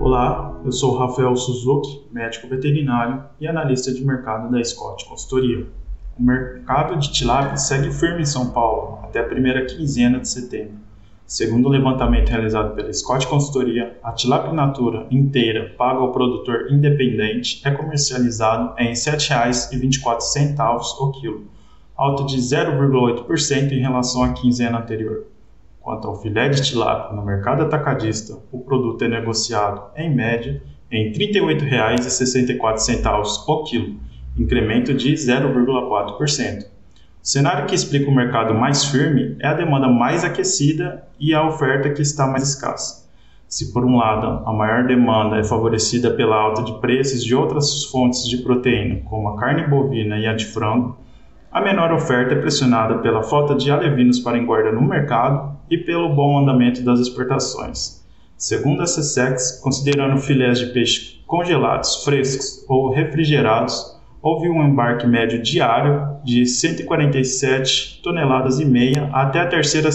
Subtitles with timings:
[0.00, 5.66] Olá, eu sou Rafael Suzuki, médico veterinário e analista de mercado da Scott Consultoria.
[6.18, 10.72] O mercado de tilápia segue firme em São Paulo até a primeira quinzena de setembro.
[11.26, 17.60] Segundo o levantamento realizado pela Scott Consultoria, a tilápia natura inteira paga ao produtor independente
[17.62, 21.44] é comercializado em R$ 7,24 o quilo,
[21.94, 25.26] alta de 0,8% em relação à quinzena anterior.
[25.80, 31.10] Quanto ao filé de tilápia no mercado atacadista, o produto é negociado, em média, em
[31.10, 33.96] R$ 38,64 o quilo,
[34.38, 36.64] incremento de 0,4%.
[36.64, 36.68] O
[37.22, 41.88] cenário que explica o mercado mais firme é a demanda mais aquecida e a oferta
[41.90, 43.08] que está mais escassa.
[43.48, 47.84] Se, por um lado, a maior demanda é favorecida pela alta de preços de outras
[47.84, 50.98] fontes de proteína, como a carne bovina e a de frango,
[51.50, 56.14] a menor oferta é pressionada pela falta de alevinos para engorda no mercado e pelo
[56.14, 58.04] bom andamento das exportações.
[58.36, 65.40] Segundo a CSEX, considerando filés de peixe congelados, frescos ou refrigerados, houve um embarque médio
[65.42, 69.90] diário de 147 toneladas e meia até a terceira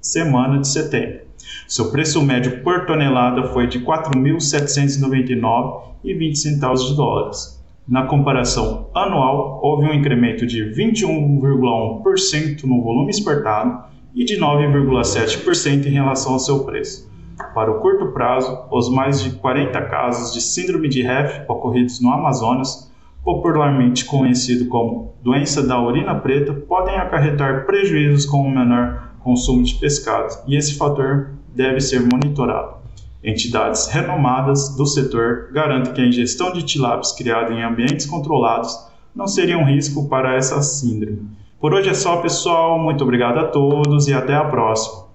[0.00, 1.26] semana de setembro.
[1.66, 7.60] Seu preço médio por tonelada foi de 4.799,20 centavos de dólares.
[7.88, 15.90] Na comparação anual, houve um incremento de 21,1% no volume exportado e de 9,7% em
[15.90, 17.06] relação ao seu preço.
[17.54, 22.10] Para o curto prazo, os mais de 40 casos de síndrome de HEF ocorridos no
[22.10, 22.90] Amazonas,
[23.22, 29.74] popularmente conhecido como doença da urina preta, podem acarretar prejuízos com o menor consumo de
[29.74, 32.76] pescado, e esse fator deve ser monitorado.
[33.22, 38.78] Entidades renomadas do setor garantem que a ingestão de tilápias criada em ambientes controlados
[39.14, 41.28] não seria um risco para essa síndrome.
[41.66, 42.78] Por hoje é só, pessoal.
[42.78, 45.05] Muito obrigado a todos e até a próxima.